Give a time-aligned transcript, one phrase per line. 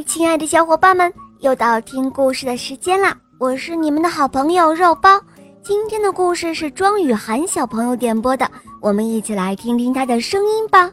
[0.00, 3.16] 亲爱的小伙伴们，又到听故事的时间啦！
[3.38, 5.20] 我是你们的好朋友肉包。
[5.62, 8.50] 今天的故事是庄雨涵小朋友点播的，
[8.80, 10.90] 我们一起来听听他的声音吧。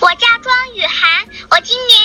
[0.00, 1.95] 我叫庄雨涵，我今年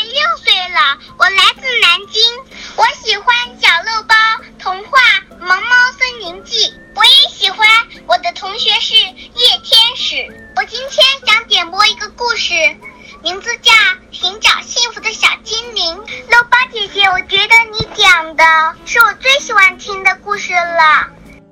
[13.23, 13.71] 名字叫
[14.09, 15.95] 《寻找幸福的小精灵》。
[15.97, 18.43] 肉包姐姐，我觉得你讲的
[18.85, 21.07] 是我最喜欢听的故事了。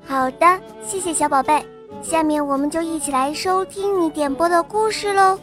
[0.07, 1.63] 好的，谢谢小宝贝。
[2.01, 5.39] 下面我们就一起来收听你点播的故事喽。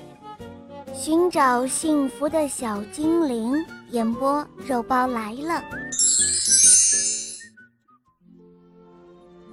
[0.93, 5.63] 寻找幸福的小精灵，演播肉包来了。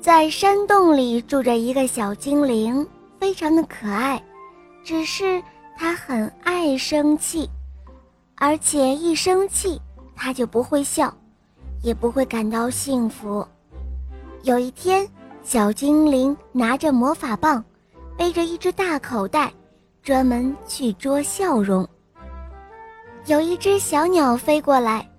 [0.01, 2.87] 在山洞里住着一个小精灵，
[3.19, 4.21] 非常的可爱，
[4.83, 5.41] 只是
[5.75, 7.49] 他很爱生气，
[8.35, 9.81] 而且一生气
[10.15, 11.13] 他就不会笑，
[11.81, 13.45] 也不会感到幸福。
[14.43, 15.07] 有一天，
[15.43, 17.63] 小精灵拿着魔法棒，
[18.17, 19.51] 背着一只大口袋。
[20.03, 21.87] 专门去捉笑容。
[23.25, 25.09] 有一只小鸟飞过来，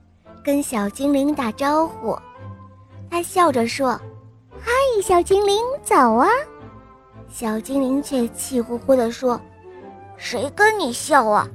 [0.45, 2.15] 跟小精灵打招呼。
[3.11, 3.99] 它笑着说
[4.61, 4.71] ：“嗨，
[5.03, 6.29] 小精灵，早啊！”
[7.33, 9.41] 小精灵却气呼呼地说
[10.17, 11.49] ：“谁跟你笑啊？”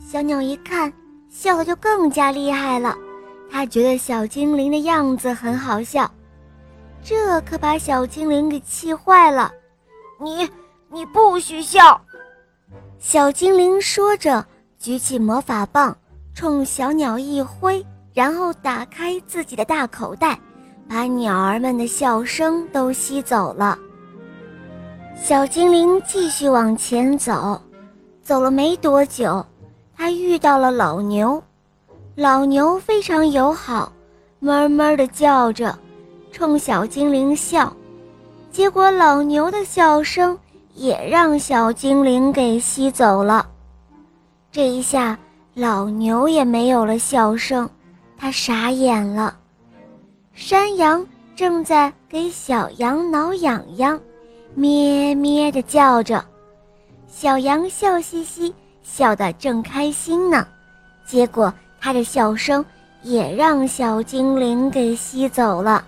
[0.00, 0.92] 小鸟一看，
[1.28, 2.96] 笑得就更加厉害了。
[3.50, 6.10] 它觉得小精灵的样子很好笑，
[7.02, 9.52] 这可把小精灵给气坏了。
[10.20, 10.48] 你，
[10.90, 12.00] 你不许笑！
[12.98, 14.44] 小精灵说着，
[14.78, 15.96] 举起魔法棒，
[16.34, 20.38] 冲小鸟一挥，然后打开自己的大口袋，
[20.88, 23.78] 把鸟儿们的笑声都吸走了。
[25.20, 27.60] 小精灵继续往前走，
[28.22, 29.44] 走了没多久，
[29.96, 31.42] 他遇到了老牛。
[32.14, 33.92] 老牛非常友好，
[34.40, 35.78] 哞哞地叫着，
[36.32, 37.72] 冲小精灵笑。
[38.50, 40.38] 结果老牛的笑声。
[40.78, 43.44] 也让小精灵给吸走了。
[44.52, 45.18] 这一下，
[45.52, 47.68] 老牛也没有了笑声，
[48.16, 49.36] 他傻眼了。
[50.34, 53.98] 山羊正在给小羊挠痒痒，
[54.58, 56.24] 咩咩的叫着。
[57.06, 58.52] 小羊笑嘻嘻，
[58.82, 60.44] 笑得正开心呢。
[61.06, 62.64] 结果，它的笑声
[63.04, 65.84] 也让小精灵给吸走了。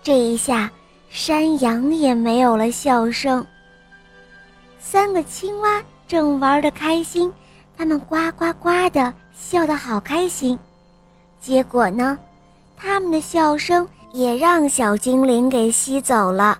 [0.00, 0.70] 这一下，
[1.10, 3.44] 山羊也没有了笑声。
[4.78, 7.32] 三个青蛙正玩得开心，
[7.76, 10.56] 它们呱呱呱的笑得好开心。
[11.40, 12.16] 结果呢，
[12.76, 16.56] 它们的笑声也让小精灵给吸走了。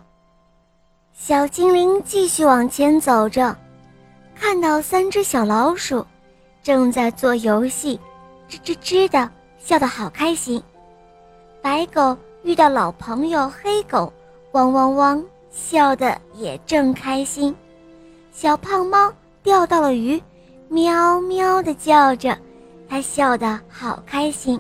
[1.21, 3.55] 小精灵继续往前走着，
[4.37, 6.07] 看到三只小老鼠
[6.63, 7.99] 正在做游戏，
[8.49, 10.63] 吱吱吱的笑得好开心。
[11.61, 14.11] 白狗遇到老朋友黑狗，
[14.53, 17.55] 汪汪汪笑得也正开心。
[18.33, 19.13] 小胖猫
[19.43, 20.23] 钓到了鱼，
[20.69, 22.39] 喵喵地叫着，
[22.89, 24.59] 它笑得好开心。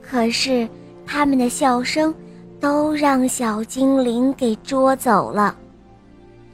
[0.00, 0.66] 可是，
[1.04, 2.14] 它们的笑声
[2.60, 5.54] 都让小精灵给捉走了。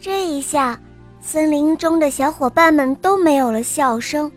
[0.00, 0.80] 这一下，
[1.20, 4.32] 森林中的小伙伴们都没有了笑声，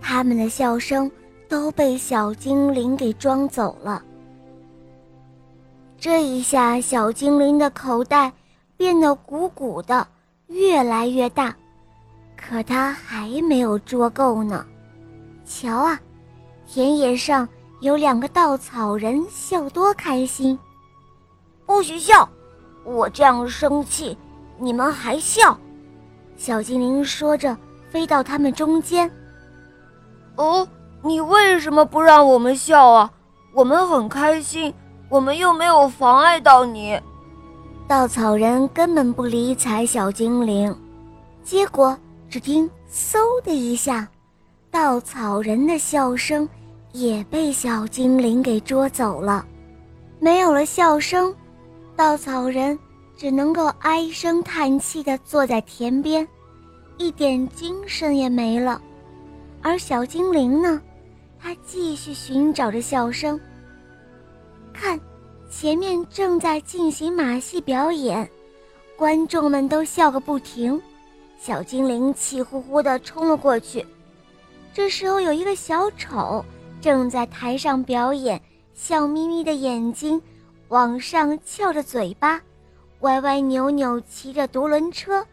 [0.00, 1.10] 他们的笑声
[1.46, 4.02] 都被小精灵给装走了。
[5.98, 8.32] 这一下，小精灵的口袋
[8.78, 10.06] 变得鼓鼓的。
[10.48, 11.54] 越来越大，
[12.36, 14.64] 可它还没有捉够呢。
[15.44, 15.98] 瞧啊，
[16.66, 17.48] 田野上
[17.80, 20.58] 有两个稻草人，笑多开心！
[21.66, 22.28] 不许笑！
[22.84, 24.16] 我这样生气，
[24.58, 25.58] 你们还笑？
[26.36, 27.56] 小精灵说着，
[27.90, 29.10] 飞到他们中间。
[30.36, 30.66] 哦，
[31.02, 33.10] 你为什么不让我们笑啊？
[33.52, 34.74] 我们很开心，
[35.08, 37.00] 我们又没有妨碍到你。
[37.86, 40.76] 稻草人根本不理睬小精灵，
[41.44, 41.96] 结果
[42.28, 44.08] 只听“嗖”的一下，
[44.70, 46.48] 稻草人的笑声
[46.92, 49.46] 也被小精灵给捉走了。
[50.18, 51.32] 没有了笑声，
[51.94, 52.76] 稻草人
[53.16, 56.26] 只能够唉声叹气地坐在田边，
[56.98, 58.80] 一点精神也没了。
[59.62, 60.80] 而小精灵呢，
[61.40, 63.40] 他继续寻找着笑声，
[64.72, 64.98] 看。
[65.50, 68.28] 前面正在进行马戏表演，
[68.96, 70.82] 观众们都笑个不停。
[71.38, 73.86] 小精灵气呼呼地冲了过去。
[74.72, 76.44] 这时候，有一个小丑
[76.80, 78.40] 正在台上表演，
[78.74, 80.20] 笑眯眯的眼睛
[80.70, 82.42] 往上翘着嘴巴，
[83.04, 85.24] 歪歪扭扭骑着独轮车。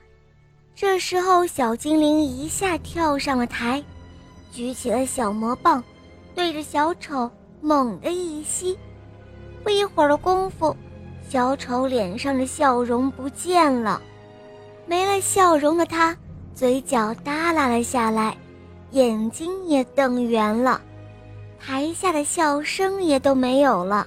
[0.76, 3.82] 这时候，小精灵一下跳上了台，
[4.52, 5.82] 举起了小魔棒，
[6.36, 7.32] 对着小丑
[7.62, 8.78] 猛地一吸，
[9.64, 10.76] 不一会儿的功夫，
[11.30, 14.02] 小丑脸上的笑容不见了，
[14.86, 16.16] 没了笑容的他，
[16.54, 18.36] 嘴角耷拉了下来，
[18.92, 20.82] 眼睛也瞪圆了，
[21.58, 24.06] 台下的笑声也都没有了。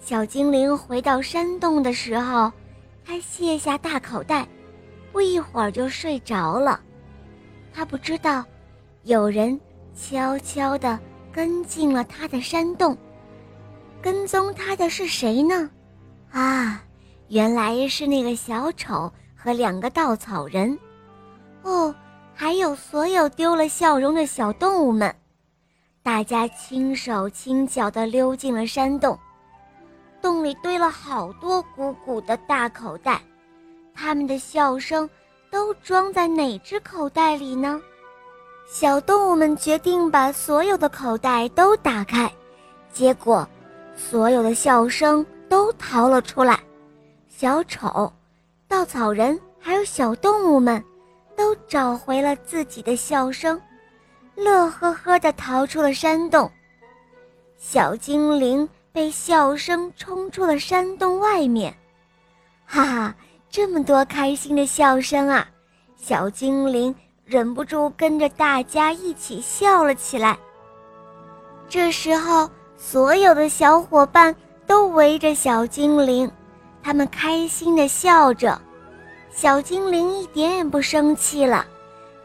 [0.00, 2.50] 小精灵回到山洞的时候，
[3.06, 4.46] 他卸下大口袋，
[5.12, 6.80] 不一会儿就睡着了。
[7.72, 8.44] 他不知道，
[9.04, 9.58] 有人
[9.94, 10.98] 悄悄地
[11.30, 12.96] 跟进了他的山洞。
[14.02, 15.70] 跟踪他的是谁呢？
[16.32, 16.82] 啊，
[17.28, 20.76] 原来是那个小丑和两个稻草人。
[21.62, 21.94] 哦，
[22.34, 25.14] 还有所有丢了笑容的小动物们。
[26.02, 29.18] 大家轻手轻脚地溜进了山洞，
[30.20, 33.20] 洞里堆了好多鼓鼓的大口袋，
[33.94, 35.08] 他们的笑声。
[35.48, 37.80] 都装在哪只口袋里呢？
[38.68, 42.30] 小动物们决定把所有的口袋都打开，
[42.92, 43.48] 结果，
[43.96, 46.58] 所有的笑声都逃了出来。
[47.28, 48.12] 小丑、
[48.68, 50.82] 稻草人还有小动物们，
[51.36, 53.58] 都找回了自己的笑声，
[54.34, 56.50] 乐呵呵地逃出了山洞。
[57.56, 61.76] 小精灵被笑声冲出了山洞外面，
[62.64, 63.14] 哈哈。
[63.50, 65.46] 这么多开心的笑声啊！
[65.98, 66.94] 小精灵
[67.26, 70.38] 忍不住跟着大家一起笑了起来。
[71.68, 72.48] 这时候，
[72.78, 74.34] 所有的小伙伴
[74.66, 76.30] 都围着小精灵，
[76.82, 78.58] 他们开心地笑着。
[79.30, 81.66] 小精灵一点也不生气了，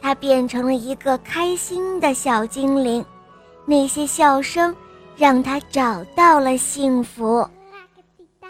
[0.01, 3.05] 它变成了一个开心的小精灵。
[3.65, 4.73] 那些笑声
[5.21, 7.47] 让他找到了幸福。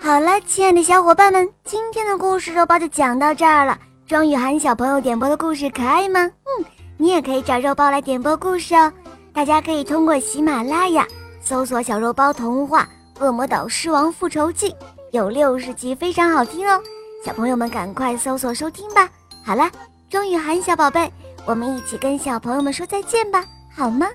[0.02, 3.78] 好了，亲爱的小伙伴们，今天的故事肉包就讲到这儿了。
[4.08, 6.22] 庄雨涵小朋友点播的故事可爱吗？
[6.22, 6.66] 嗯，
[6.96, 8.90] 你也可以找肉包来点播故事哦。
[9.34, 11.06] 大家可以通过喜马拉雅
[11.42, 12.88] 搜索“小肉包童话
[13.22, 14.70] 《恶魔岛狮王复仇记》，
[15.12, 16.82] 有六十集，非常好听哦。
[17.26, 19.10] 小朋友们赶快搜索收听吧。
[19.46, 19.70] 好了，
[20.10, 21.12] 庄雨涵小宝贝，
[21.46, 23.44] 我们一起跟小朋友们说再见吧，
[23.76, 24.08] 好吗？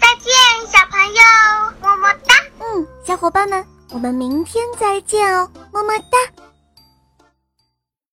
[0.00, 0.32] 再见，
[0.66, 2.34] 小哟，么么哒。
[2.60, 3.64] 嗯，小伙伴们。
[3.90, 6.43] 我们明天再见哦，么么哒。